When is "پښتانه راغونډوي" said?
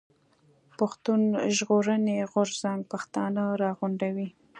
2.91-4.27